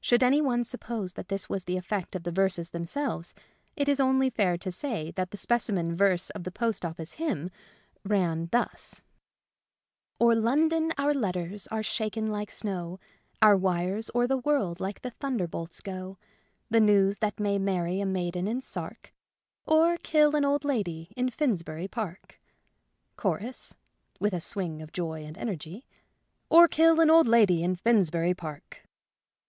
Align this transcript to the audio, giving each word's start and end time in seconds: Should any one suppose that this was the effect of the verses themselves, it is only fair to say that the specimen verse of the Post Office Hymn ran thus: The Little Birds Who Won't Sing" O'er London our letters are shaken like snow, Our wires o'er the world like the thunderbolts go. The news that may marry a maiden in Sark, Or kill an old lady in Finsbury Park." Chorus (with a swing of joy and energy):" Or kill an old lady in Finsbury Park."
Should 0.00 0.24
any 0.24 0.40
one 0.40 0.64
suppose 0.64 1.12
that 1.12 1.28
this 1.28 1.48
was 1.48 1.62
the 1.64 1.76
effect 1.76 2.16
of 2.16 2.24
the 2.24 2.32
verses 2.32 2.70
themselves, 2.70 3.34
it 3.76 3.88
is 3.88 4.00
only 4.00 4.28
fair 4.28 4.58
to 4.58 4.70
say 4.72 5.12
that 5.12 5.30
the 5.30 5.36
specimen 5.36 5.94
verse 5.96 6.28
of 6.30 6.42
the 6.42 6.50
Post 6.50 6.84
Office 6.84 7.12
Hymn 7.12 7.52
ran 8.02 8.48
thus: 8.50 9.00
The 10.18 10.24
Little 10.26 10.26
Birds 10.26 10.26
Who 10.26 10.26
Won't 10.26 10.32
Sing" 10.32 10.38
O'er 10.40 10.42
London 10.42 10.92
our 10.98 11.14
letters 11.14 11.66
are 11.68 11.82
shaken 11.84 12.26
like 12.32 12.50
snow, 12.50 12.98
Our 13.40 13.56
wires 13.56 14.10
o'er 14.12 14.26
the 14.26 14.38
world 14.38 14.80
like 14.80 15.02
the 15.02 15.12
thunderbolts 15.12 15.80
go. 15.82 16.18
The 16.68 16.80
news 16.80 17.18
that 17.18 17.38
may 17.38 17.56
marry 17.56 18.00
a 18.00 18.06
maiden 18.06 18.48
in 18.48 18.62
Sark, 18.62 19.14
Or 19.66 19.98
kill 19.98 20.34
an 20.34 20.44
old 20.44 20.64
lady 20.64 21.12
in 21.16 21.30
Finsbury 21.30 21.86
Park." 21.86 22.40
Chorus 23.14 23.74
(with 24.18 24.34
a 24.34 24.40
swing 24.40 24.82
of 24.82 24.92
joy 24.92 25.22
and 25.24 25.38
energy):" 25.38 25.86
Or 26.50 26.66
kill 26.66 26.98
an 26.98 27.08
old 27.08 27.28
lady 27.28 27.62
in 27.62 27.76
Finsbury 27.76 28.34
Park." 28.34 28.80